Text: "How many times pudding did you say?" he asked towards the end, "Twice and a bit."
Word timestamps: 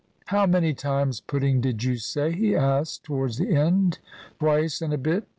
"How 0.25 0.47
many 0.47 0.73
times 0.73 1.21
pudding 1.21 1.61
did 1.61 1.83
you 1.83 1.97
say?" 1.97 2.31
he 2.31 2.55
asked 2.55 3.03
towards 3.03 3.37
the 3.37 3.55
end, 3.55 3.99
"Twice 4.39 4.81
and 4.81 4.91
a 4.91 4.97
bit." 4.97 5.27